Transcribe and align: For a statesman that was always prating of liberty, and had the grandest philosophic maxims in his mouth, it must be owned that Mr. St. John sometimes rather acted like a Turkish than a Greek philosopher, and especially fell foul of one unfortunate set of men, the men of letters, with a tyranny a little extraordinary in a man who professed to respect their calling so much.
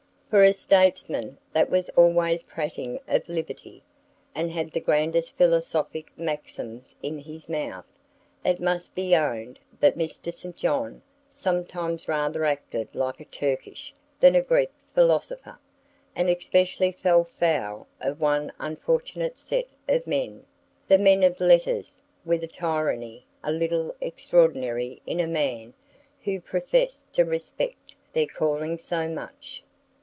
For 0.31 0.43
a 0.43 0.53
statesman 0.53 1.37
that 1.51 1.69
was 1.69 1.89
always 1.89 2.41
prating 2.43 3.01
of 3.05 3.27
liberty, 3.27 3.83
and 4.33 4.49
had 4.49 4.71
the 4.71 4.79
grandest 4.79 5.35
philosophic 5.35 6.17
maxims 6.17 6.95
in 7.03 7.19
his 7.19 7.49
mouth, 7.49 7.83
it 8.45 8.61
must 8.61 8.95
be 8.95 9.13
owned 9.13 9.59
that 9.81 9.97
Mr. 9.97 10.33
St. 10.33 10.55
John 10.55 11.01
sometimes 11.27 12.07
rather 12.07 12.45
acted 12.45 12.87
like 12.95 13.19
a 13.19 13.25
Turkish 13.25 13.93
than 14.21 14.33
a 14.35 14.41
Greek 14.41 14.71
philosopher, 14.95 15.59
and 16.15 16.29
especially 16.29 16.93
fell 16.93 17.25
foul 17.25 17.85
of 17.99 18.21
one 18.21 18.53
unfortunate 18.57 19.37
set 19.37 19.67
of 19.89 20.07
men, 20.07 20.45
the 20.87 20.97
men 20.97 21.23
of 21.23 21.41
letters, 21.41 22.01
with 22.23 22.41
a 22.41 22.47
tyranny 22.47 23.25
a 23.43 23.51
little 23.51 23.93
extraordinary 23.99 25.01
in 25.05 25.19
a 25.19 25.27
man 25.27 25.73
who 26.23 26.39
professed 26.39 27.11
to 27.11 27.25
respect 27.25 27.95
their 28.13 28.27
calling 28.27 28.77
so 28.77 29.09
much. 29.09 29.61